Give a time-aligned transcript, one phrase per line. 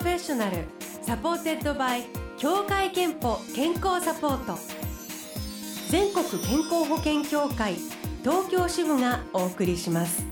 [0.00, 0.64] Professional
[1.02, 2.04] supported by
[2.38, 4.58] 協会けんぽ健康サポート。
[5.90, 7.74] 全国健康保険協会
[8.22, 10.24] 東京支部がお送りします。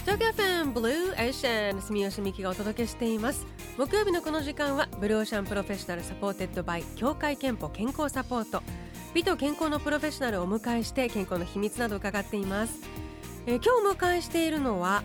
[0.00, 3.46] 東京 FM Blue Ocean 住吉美紀がお届けしています。
[3.76, 8.60] 木曜日のこの時間は Blue Ocean Professional supported by 協会けんぽ健康サポート。
[9.14, 12.80] 美と健康のプロフェッショナルをお迎えして健康の秘密などを伺っています、
[13.46, 15.04] えー、今日お迎えしているのは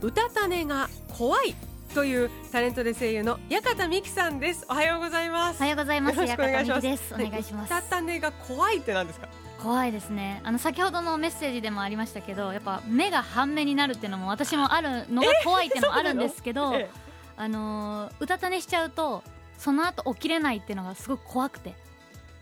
[0.00, 1.54] 歌種が怖い。
[1.96, 4.66] というタレントで声優の矢方美希さんです。
[4.68, 5.60] おはようございます。
[5.60, 6.20] おはようございます。
[6.20, 7.14] 矢方美希です。
[7.14, 7.72] お願いします。
[7.72, 9.28] 歌種が怖いって何ですか？
[9.62, 10.42] 怖いですね。
[10.44, 16.74] あの先ほどのメッセージでもありましたけどやっぱ目が半目になるっていうのも私もあるのが怖いっていうのもあるんですけど、
[17.38, 19.22] あのうたた寝しちゃうと
[19.56, 21.74] その後起きれないっていうのがすごく怖くて。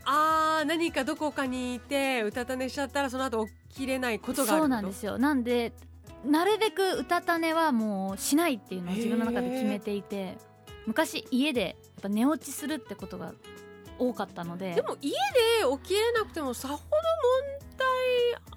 [0.05, 5.17] あー何かどこかにいてうたた寝しちゃったらその後起きれないことがあるそうなんですよ。
[5.17, 5.73] なんで
[6.27, 10.37] なるべくうたた寝はもうしないっていうのを自分の中で決めていて
[10.87, 13.33] 昔家でやっぱ寝落ちするってことが
[13.99, 15.17] 多かったのででも家で
[15.83, 16.89] 起きれなくてもさほど問
[17.79, 17.85] 題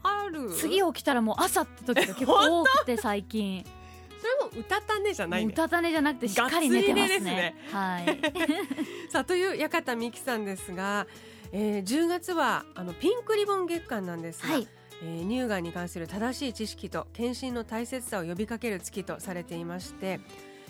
[0.04, 0.50] ある？
[0.52, 3.64] 次起きたらもう朝って時が結構多くて最近
[4.20, 7.20] それもうたた寝じゃない、ね、うたた寝じゃなくてしっかり寝てますね。
[7.20, 8.20] ねはい。
[9.10, 11.06] さあという矢方美希さんですが、
[11.52, 14.68] えー、10月はあのピンクリボン月間なんですが、はい。
[15.04, 20.20] えー、乳がんに関する正しい知識と検診の大切さを呼びかける月とされていまして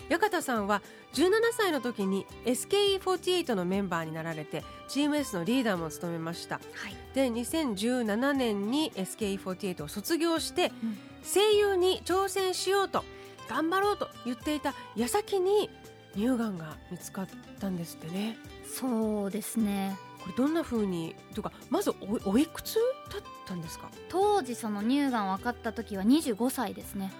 [0.08, 0.82] 矢方さんは
[1.14, 13.04] 17歳の時に SKE48 のメンバーになられて GMS のリーダーも務めました、はい、で2017年に SKE48 を卒業して、うん、声優に挑戦しようと
[13.48, 15.70] 頑張ろうと言っていた矢先に
[16.14, 17.28] 乳がんが見つかっ
[17.60, 18.36] たんですってね。
[18.66, 19.96] そうですね。
[19.96, 21.90] これどんな風にとかまず
[22.24, 22.74] おおいくつ
[23.10, 23.90] だったんですか？
[24.08, 27.12] 当時その乳がん分かった時は25歳ですね。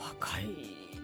[0.00, 0.46] 若い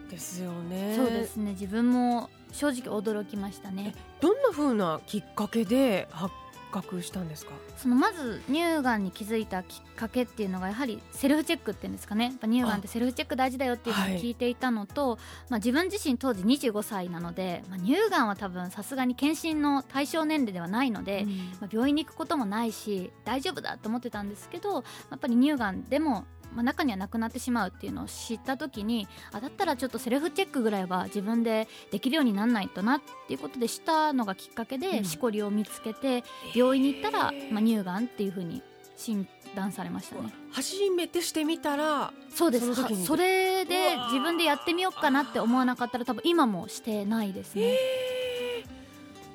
[0.09, 0.95] ですよね。
[0.95, 1.51] そうですね。
[1.51, 3.93] 自分も正直驚きましたね。
[4.21, 6.33] どんな風なきっかけで発
[6.81, 7.53] 覚したんですか？
[7.77, 12.25] そのまず乳がんに気づいたきっかけっていうのがやはりセルフチェックっていうんですかね。
[12.25, 15.19] やっぱ乳がんってセルフチェック大事だよっていうのを聞いていたのと、はい、
[15.51, 21.29] まあ、自分自身当時25歳なので、まあ、乳がんは多分さすがに検診の対象年齢ではないので、うん、
[21.61, 24.81] まあ、病院に行くこともないし大丈夫だと思ってたんですけどや
[25.15, 36.23] っぱり乳がんでもまあ、中にはなくなってしまうっていうのを知った時にあだったらちょっとセルフチェックぐらいは自分でできるようにならないとなっていうことでしたのがきっかけで、しこりを見つけて
[36.55, 38.63] 病院に行ったら、まあ、乳がんっていうふうに
[38.95, 40.33] 診断されましたね。
[40.51, 42.73] 初めてしてみたらそうです。
[42.73, 47.75] そそれで自分でやってみようかなって思わなかったら多分今もしてないですね。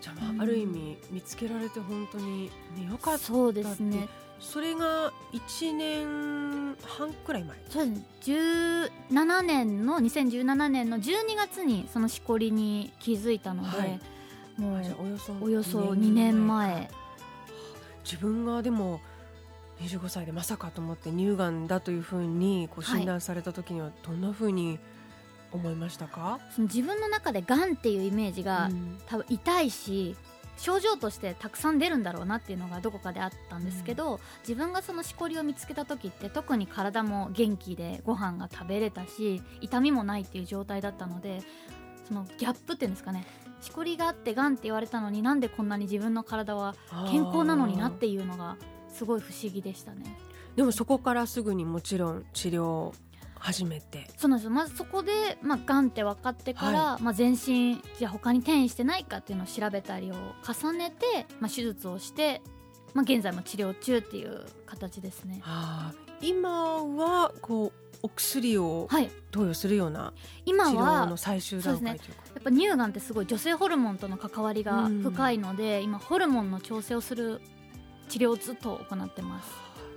[0.00, 4.08] じゃあ、まあ、ある意味見つけられて本当に、ね、よかったそうですね
[4.40, 7.56] それが1年半くらい前？
[7.68, 7.98] そうです。
[7.98, 8.04] ね
[9.10, 14.00] 17年の2017年の12月にそのしこりに気づいたので、はい、
[14.56, 16.90] もうおよそおよそ2年前
[18.04, 19.00] 自分がでも
[19.80, 24.78] 25歳でまさかと思って乳がんだというふうにこう診断された時にはどんなふうに
[25.52, 30.16] 思いましたか、はい、その自分の中でがんっていうイメージが、うん、多分痛いし
[30.60, 41.40] 症状としてたくさん出るんだろうなっていうのがどこかであったんですけど、うん、自分がそのしこりを見つけた時って特に体も元気でご飯が食べれたし痛みもないっていう状態だったので
[42.06, 43.24] そのギャップっていうんですかね
[43.62, 46.74] しこりがあってがんって言われたのになんでこんなに自分の体は
[47.10, 48.56] 健康なのになっていうのが
[48.88, 50.16] すごい不思議でしたね。
[50.56, 52.92] でもそこからすぐにもちろん治療
[53.40, 54.06] 初めて。
[54.16, 54.50] そうなんですよ。
[54.50, 60.14] まずそこで、まあ、がんって分かってから、はい、まあ、全身じゃあ他に転移してないかっていうのを調べたりを
[60.46, 62.42] 重ねて、まあ、手術をして、
[62.92, 65.40] まあ、現在も治療中っていう形ですね。
[65.42, 68.88] はあ、今はこうお薬を
[69.30, 70.12] 投与するような
[70.44, 77.40] 治療の最終段階というか、ね、やっぱ乳がんってすごい女性ホルモンとの関わりが深いので、今ホルモンの調整をする
[78.08, 79.50] 治療をずっと行ってます。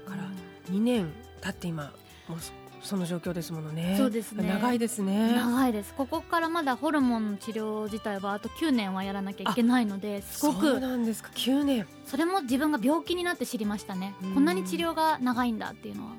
[0.05, 0.23] から
[0.69, 1.93] 2年経って今
[2.27, 2.37] もう
[2.83, 3.95] その状況ですものね。
[3.97, 4.47] そうですね。
[4.47, 5.33] 長いですね。
[5.35, 5.93] 長いです。
[5.93, 10.71] ここからまだホルモンの治療自体はあと9年はやらなきゃいけないので、すごく。
[10.71, 11.29] そうなんですか。
[11.33, 11.87] 9年。
[12.05, 14.13] それも自分が病気になって知りましたね。
[14.33, 16.11] こんなに治療が長いんだっていうのは。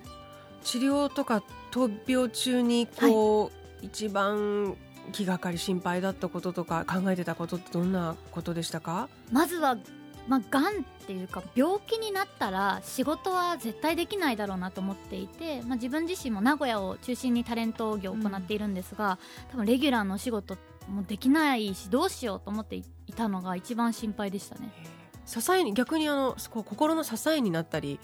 [0.63, 4.77] 治療とか闘病中にこう、はい、一番
[5.13, 9.11] 気がかり心配だったこととか考えてたことってどんなことでしたか？
[9.31, 9.77] まずは
[10.27, 10.69] まあ、がんっ
[11.07, 20.57] ていうか病気になったら仕事は絶対できないだろうなと思っていて、まあ、自分自身も名古屋を中心にタレント業を行っているんですが、うん、多分レギュラーのお仕事
[20.89, 22.85] もできないしどうしようと思ってい
[23.15, 24.73] たのが一番心配でしたね。
[25.27, 27.99] 支えに逆にあの心の支えになったり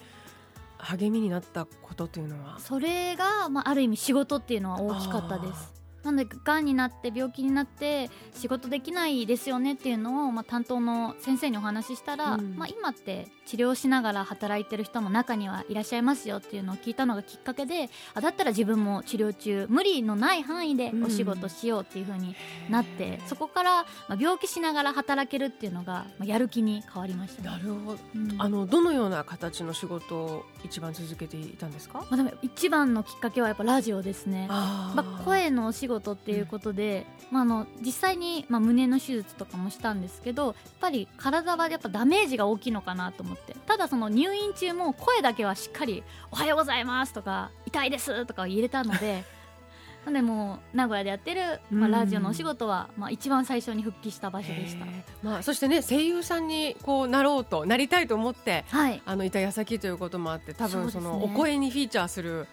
[0.79, 2.59] 励みになったことというのは？
[2.59, 5.80] それが、まあ、ある意味仕事っていうのは大きかったです。
[6.03, 22.35] なんでがんになって病気になって仕事できないですよねっていうのを、まあ、担当の先生にお話ししたら、うん、まあ、今って治療しながら働いてる人も中にはいらっしゃいますよっていうのを聞いたのがきっかけであだったら自分も治療中無理のない範囲でお仕事しようっていう風に
[22.71, 34.47] なって、うん、そこから、まあ、病気しながら働けるっていうのが、まあ、やる気に変わりました、ね、なるほど、うん、あのどのような形の仕事を一番続けていたんですか、まあ、でも一番のきっかけはやっぱラジオですね。
[34.49, 43.55] まあ、声のお仕事っていうことで、まあ、あの実際に、まあ、胸の手術とかもしたんですけどやっぱり体はやっぱダメージが大きいのかなと思って。
[43.67, 46.03] ただその入院中も声だけはしっかり
[46.33, 49.25] 「おはようございます」とか「痛いです」とか言えたので。
[50.05, 54.87] なんでも名古屋でやってる、まあ、ラジオのお仕事は、まあ、一番最初に復帰した場所でした、
[55.23, 62.47] まあ、そしてね声優さんにこうなろうとなりたいと思って、はい、あのいた矢先ということもあって多分そのお声にフィーチャーする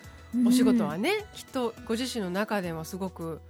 [0.46, 3.42] お仕事はね、うん、きっとご自身の中でもすごく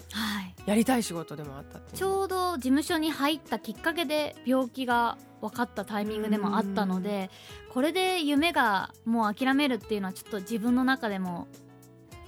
[0.65, 7.29] やりたい仕事でもあったちょうど事務所に入ったきっかけで病気が分かったタイミングでもあったので、
[7.69, 11.47] これで夢がもう諦めるっていうのはちょっと自分の中でも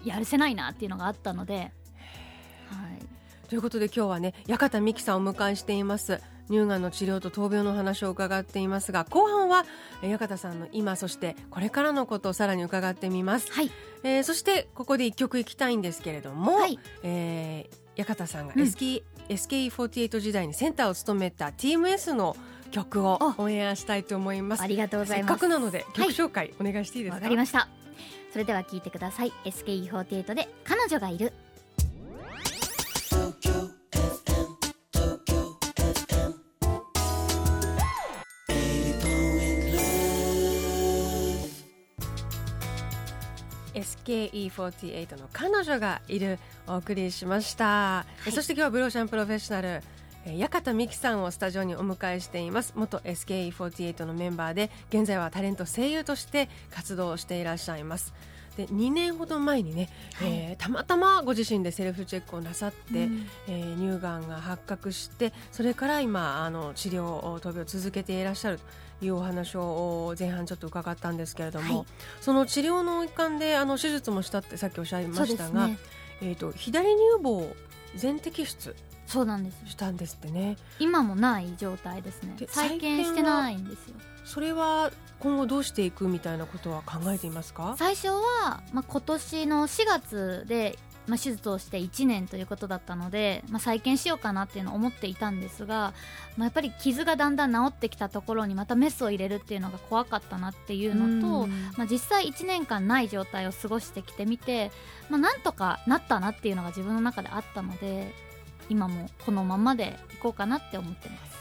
[0.06, 1.56] やるせないなっていうのがあったので。
[1.56, 9.66] はい、ということで今日はね八幡美希さんをお迎えしています乳がんの治療と闘病の話を伺っていますが後半は
[10.02, 13.72] 八幡さんの今そしてこれからのことをさらに伺ってみます、はい。
[14.04, 22.36] えー、そしてここで一曲いきたいんですけれども、はい、えー、八幡さんが SK、うん、SKE48 時代にセンターを務めた TMS の
[22.72, 24.62] 曲をオンエアしたいと思います。
[24.64, 25.30] ありがとうございます。
[25.30, 27.16] せっかくなので曲紹介お願いしていいですか？
[27.16, 27.68] わ、はい、かりました。
[28.32, 29.34] それでは聞いてください。
[29.46, 31.34] SKE48 で彼女がいる
[44.10, 49.82] SKE48 の彼女がいるお送りしました、はい、そして今日はブローシャンプロフェッショナル
[50.26, 52.74] 八幡美希さんをスタジオにお迎えしています。
[52.76, 58.14] 元 SKE48 のメンバーで現在はタレント声優として活動していらっしゃいます。
[58.58, 68.64] で2年ほど前にね、はい、えー、たまたまご自身でセルフチェックをなさって、うん、えー、乳がんが発覚してそれから今あの治療闘病を続けていらっしゃると
[69.02, 71.88] いうお話を前半ちょっと伺ったんですけれども、はい、
[72.22, 75.78] その治療の一環であの手術もしたってさっきおっしゃいましたが、ね、
[76.22, 77.48] えーと、左乳房
[77.96, 78.76] 全摘出
[79.08, 79.58] そうなんです。
[79.72, 80.56] したんですってね。
[80.78, 82.36] 今もない状態ですね。
[82.48, 83.96] 再建してないんですよ。
[84.24, 87.74] それは今後どうしていくみたいなことは考えていますか？
[87.80, 90.78] 最初は、まあ、今年の4月で、
[91.10, 95.94] まあ、手術をして1年ということだったので、まあ、再建しようかなっていうのを思っていたんですが、
[96.38, 101.48] まあ、やっぱり傷がだんだん治ってきたところにまたメスを入れるっていうのが怖かったなっていうのと、
[101.78, 104.72] まあ、実際1年間ない状態を過ごしてきてみて、
[105.10, 108.14] まあ、なんとかなったなっていうのが自分の中であったので
[108.70, 111.39] 今もこのままでいこうかなって思ってます。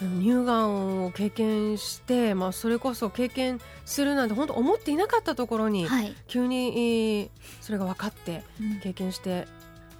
[0.00, 7.30] 乳がんを経験して、まあ、それこそ経験するなんて本当思っていなかったところに、はい、急に
[7.60, 8.44] それが分かって
[8.82, 9.48] 経験して、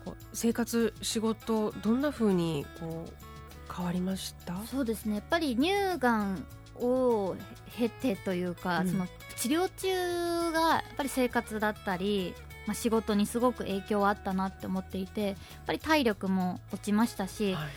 [0.07, 4.55] うん、生活仕事どんなふうにこう変わりました？
[4.67, 5.17] そうですね。
[5.17, 6.47] やっぱり乳がん
[6.77, 7.37] を
[7.77, 12.35] 経てというか、うん、その治療中がやっぱり生活だったり
[12.67, 15.37] まあ、仕事にすごく影響はあったなって思っていてやっ
[15.67, 17.69] ぱり体力も落ちましたし、はい、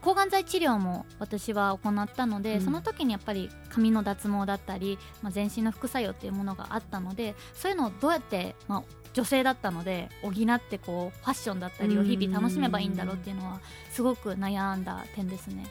[0.00, 8.82] 抗がん剤治療も私は行ったので、うん、その時にやっぱり髪の脱毛だったり、まあ、全身の副作用っていうものがあったのでそういうのをどうやって、まあ、
[9.14, 15.66] 女性だったので補ってこうファッションだったりを日々楽しめばいいんだろうっていうのはすごく悩んだ点ですね。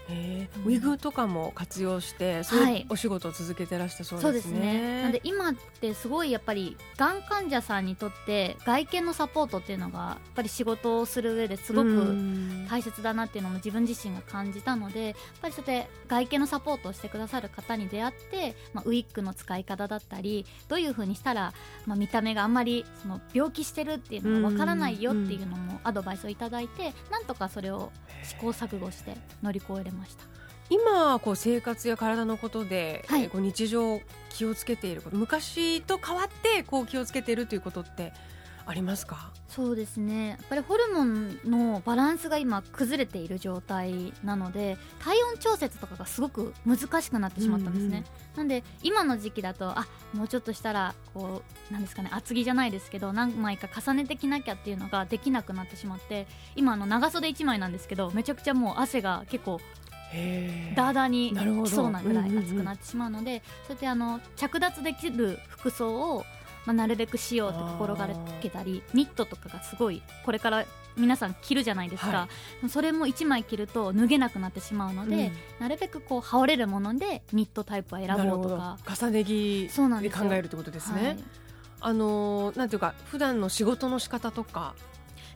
[0.65, 4.59] ウィグとかも活用してそういうお仕事を続けてらしたそうですね。
[4.59, 5.01] はい、すね。
[5.03, 12.15] なんで今ってすごいやっぱりがん患者さんにとって外見のサポートっていうのがやっぱり仕事をする上ですごく
[12.69, 21.53] 大切だなっていうのも自分自身が感じたのでやっぱりそうやって外見のサポートをしてくださる方に出会って、まあ、ウィッグの使い方だったりどういうふうにしたら、
[21.85, 27.91] まあ、見た目があんまりその病気してるっていうのがわからないよっていうのもアドバイスをいただいてなんとかそれを
[28.23, 30.23] 試行錯誤して乗り越えれました。
[30.69, 38.13] 今こう生活や体のことで、はい、こう日常気をつけていること昔と変わってこう気をつけているということって
[38.71, 39.31] ありますか？
[39.49, 40.29] そうですね。
[40.29, 48.03] やっぱりホルモンのバランスが今崩れている状態なので体温調節とかがすごく難しくなってしまったんですね、うんうん、
[48.37, 59.59] なんで今の時期だとあもうちょっとしたらこうなんですかね厚着じゃないですけど何枚か重ねてきなきゃっていうのができなくなってしまって今の長袖1枚なんですけどめちゃくちゃもう汗が結構
[60.75, 61.33] ダーダーに
[61.65, 66.25] きそうなぐらい熱くなってしまうので、そうやってあの着脱できる服装を
[66.65, 68.07] まあ、なるべくしようって心が
[68.41, 70.65] けたりニットとかがすごいこれから
[70.97, 72.27] 皆さん着るじゃないですか、は
[72.65, 78.77] い、それも1枚着ると脱げなくなってしまうので、うん、なるべくこう羽織れるものでニットタイプは選ぼうとか。
[78.85, 79.69] 重ね着
[80.01, 81.01] で考えるってことですね。
[81.01, 81.17] はい、
[81.79, 84.75] あのなんていうか普段の仕事の仕方とか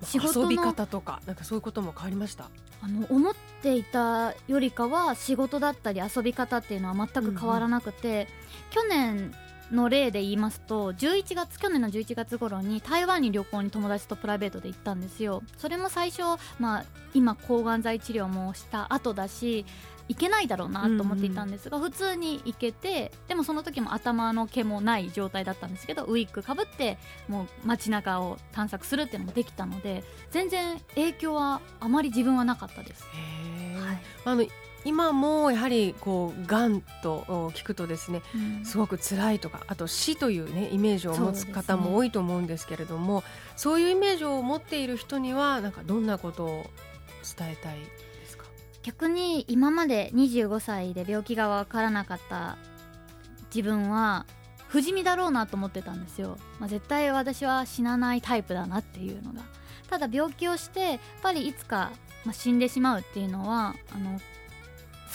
[0.04, 2.50] 仕事遊び方とかなんかそういうことも変わりました？
[2.82, 8.28] あの思っていたよりかは仕事だったり遊び方っていうのは全く変わらなくて、うんうん、
[8.70, 9.34] 去年
[9.72, 15.44] の例で言いますと11月去年の11月頃に台湾に旅行に友達とプライベートで行ったんですよ。
[15.58, 16.24] それも最初、
[16.60, 19.66] まあ、今抗がん剤治療もした後だし
[20.08, 33.04] いけないだろうなと思っていたんですが、うんうん、普通に行けてでもその時も頭の毛もない状態だったんですけどウィッグかぶってもう街中を探索するっていうのもできたので全然影響はあまり自分はなかったです。
[33.04, 34.46] はい、あの
[34.86, 38.22] 今もやはりこうがんと聞くとですね、
[38.60, 43.24] うん、すごく辛いとかあと死というねイメージを持つ方も多いと思うんですけれども
[43.58, 46.70] そう、ね,、いうイメージを持っている人にはなんかどんなことを
[47.38, 47.76] 伝えたい
[48.86, 52.56] 逆に今まで25歳で病気が分からなかった
[53.54, 54.28] 自分は
[54.68, 59.42] 不死身だろうなと思ってたんですよ、まあ、絶対私は死なないタイプだなっていうのが。
[59.90, 61.92] ただ病気をしてやっぱりいつか、
[62.26, 64.20] まあ、死んでしまうっていうのはあの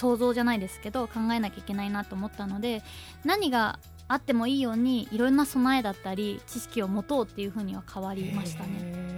[0.00, 2.82] 想像じゃないですけど考えなきゃいけないなと思ったので
[3.24, 3.78] 何が
[4.08, 9.10] あってもいいようにいろんな備えだったり知識を持とうっていうふうには変わりましたね。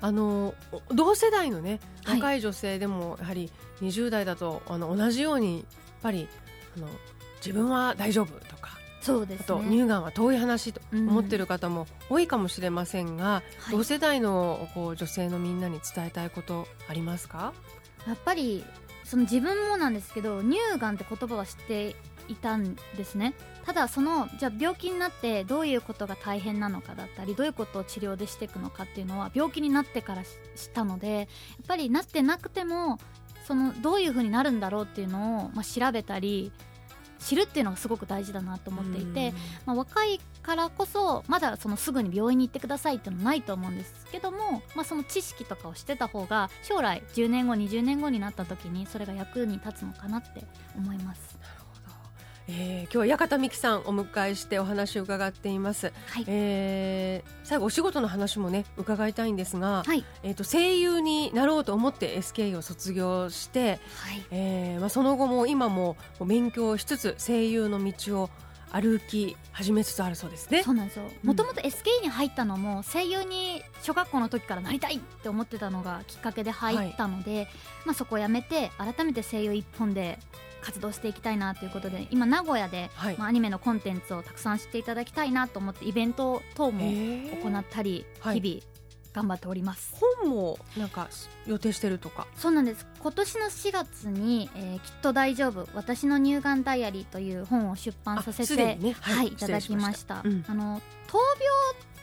[0.00, 0.54] あの
[0.94, 5.64] 同世代のね若い女性でもやはり20代だとあの同じようにやっ
[6.02, 6.28] ぱり
[6.76, 6.86] あの
[7.44, 13.42] 自分は大丈夫とかそうです、ね、あと乳がんは遠い話と思っている方も多いかもしれませんが、
[13.72, 17.52] うん、同世代のこう女性のみんなに伝えたいことありますか？
[18.06, 18.64] やっぱり
[19.08, 21.96] その自分もなんですけど乳がんって言葉は知って
[22.28, 23.32] いたんですね。
[23.64, 30.30] ただそのじゃあ病気になってどういうことが大変なのかだったりどういうことを治療でしていくのかっていうのは病気になってから知っ
[30.74, 31.26] たのでやっ
[31.66, 32.98] ぱりなってなくても
[33.46, 36.52] そのどういうふうになるんだろうっていうのを、まあ、調べたり
[37.18, 39.32] 知るっていうのがすごく大事だなと思っていて、
[39.66, 50.44] まあ、若いからこそまだそのすぐに病院に行ってくださいっていうのはないと思うんですけども、まあ、その知識とかをしてた方が将来10年後20年後になった時にそれが役に立つのかなって
[50.76, 51.38] 思います。
[52.50, 68.30] えー、今日は屋形美希さんお迎えしてお話を伺っています、はい、えー、最後お仕事の話もね伺いたいんですが、はい、えーと、声優になろうと思って SK を卒業して、はい、えー、まあ、その後も今も勉強しつつ声優の道を
[68.72, 70.62] 歩き始めつつあるそうですね。
[70.62, 71.04] そうなんですよ。
[71.22, 77.48] もともと SK に入ったのも声優に小学校の時からなりたいって思ってたのがきっかけで入ったので、はい、
[77.86, 80.18] まあ、そこをやめて改めて声優一本で
[80.60, 88.77] 活動していきたいなということで今名古屋で、はい、まあ、アニメのコンテンツをたくさん知っていただきたいなと思ってイベント等も行ったり、日々
[89.18, 91.08] 頑張っております、本もなんか
[91.46, 92.28] 予定してるとか？
[92.36, 92.86] そうなんです。
[93.00, 95.68] 今年の4月に、えー「きっと大丈夫。
[95.74, 101.38] 私の乳がんダイアリー」という本を出版させて、ね、はい、はい、いただきました、うん、あの闘病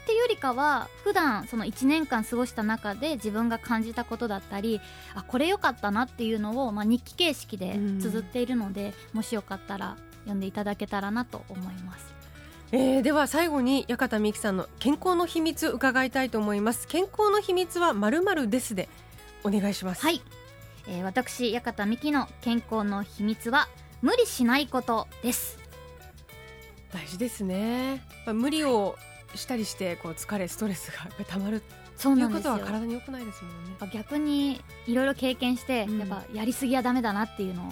[0.04, 4.82] っていうよりかは普段その1年間過ごした中で自分が感じたことだったり
[5.14, 12.14] あこれ良かったなっていうのを、まあ、日記形式で綴っているので、もしよかったら読んでいただけたらなと思います。
[12.72, 16.88] えー、では最後に八形美希さんの健康の秘密伺いたいと思います。
[16.88, 18.90] 健康の秘密はまるまるですで
[19.44, 20.02] お願いします。
[20.02, 20.22] はい、
[20.88, 23.68] えー、私八形美希の健康の秘密は
[24.02, 25.58] 無理しないことです。
[26.92, 28.96] 大事ですね、まあ、無理を
[29.36, 31.62] したりしてこう疲れストレスがたまる
[31.98, 33.90] そういうことは体に良くないですもんね。
[33.94, 37.72] 逆にいろいろ経験して、うん、やっぱやりすぎはダメだなっていうのを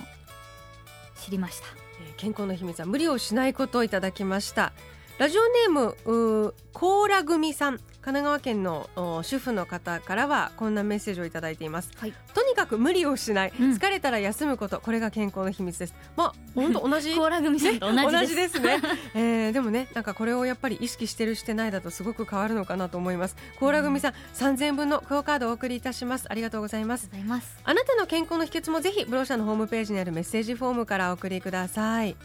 [1.15, 1.82] 知りました、えー、
[2.17, 4.73] 健康の秘密は無理をしないことをいただきました。
[5.17, 7.79] ラジオネームコーラ組さん。
[8.03, 8.89] 神奈川県の
[9.23, 14.81] 主婦の方からはこんなメッセージをいただいています、はい、とにかく無理をしない、うん、疲れたら休むこと。
[14.81, 15.95] これが健康の秘密です。
[16.17, 17.15] まあ本当同じ。
[17.15, 18.79] コーラ組さんと同じです,、ね、
[19.15, 23.37] えー、でもねなんかこれをやっぱり意識してるしてないだとすごく変わるのかなと思います。
[23.59, 26.25] コーラ組さん、うん、3000分のクオカードをお送りいたします。
[26.29, 27.09] ありがとうございます。
[27.63, 32.17] あなたの健康の秘訣もぜひブローシャのホームページにあるメッセージフォームからお送りください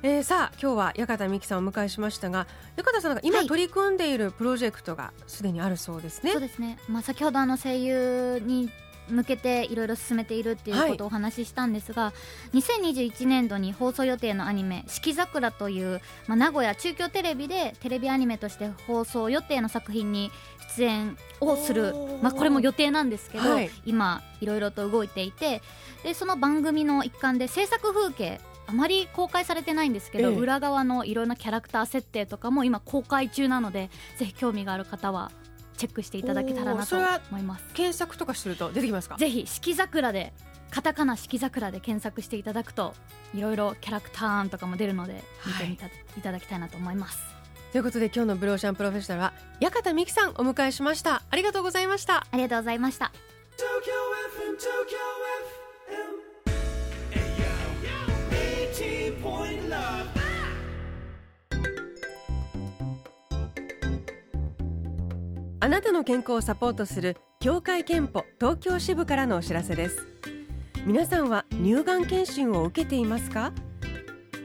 [0.00, 6.30] えー、さあ今日は矢方美希さんをお迎えしましたが矢方さんが今取り組んでいるプロジェクトがすでにあるそうですね。
[6.30, 8.70] そうですね、まあ、先ほどあの声優に
[9.08, 12.12] 向けていろいろ進めているっていうことをお話ししたんですが、は
[12.52, 20.30] い、2021年度に放送予定のアニメ「四季桜」という、まあ、名古屋中京テレビでテレビアニメとして放送予定の作品に
[20.76, 25.62] 出演をする、まあ、これも予定なんですけど、はい、今いろいろと動いていて
[26.04, 35.32] でその番組の一環で制作風景あまり公開されてないんですけど、ええ、裏側のいろんなキャラクター設定とかも今公開中なのでぜひ興味がある方は
[35.78, 37.64] チェックしていただけたらなと思います。
[37.72, 39.16] 検索とかすると出てきますか？
[39.16, 40.32] ぜひ四季桜で
[40.70, 42.94] カタカナ四季桜で検索していただくと
[43.34, 47.18] いろいろキャラクターとかも出るので見てみた、はい、いただきたいなと思います。
[47.72, 51.22] ということで今日のブローシャンプロフェッショナルは矢方美希さんお迎えしました。
[51.30, 52.26] ありがとうございました。
[52.30, 53.12] ありがとうございました
[65.68, 70.06] あなたの健康をサポートする協会憲法東京支部からのお知らせです。
[70.86, 73.52] 皆さんは乳がん検診を受けていますか？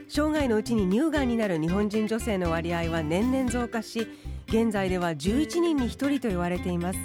[0.09, 4.05] 生涯のうちに乳がんになる日本人女性の割合は年々増加し
[4.49, 6.99] 現在では11人に1人と言われています。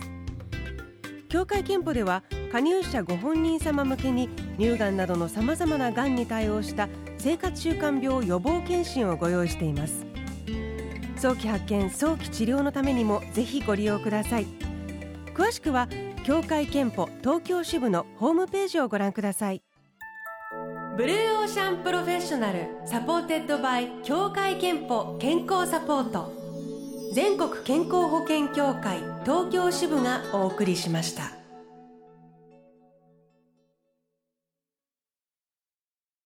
[1.28, 10.07] 協会けんぽでは加入者ご本人様向けに乳がんなどのさまざまながんに対応した生活習慣病予防検診をご用意しています。
[11.18, 14.46] 早期発見早期治療のためにもぜひご利用ください。
[15.34, 15.88] 詳しくは
[16.24, 19.62] 協会けんぽ東京支部のホームページをご覧ください。
[20.96, 26.32] Blue Ocean Professional supported by 協会けんぽ健康サポート。
[27.14, 31.37] 全国健康保険協会東京支部がお送りしました。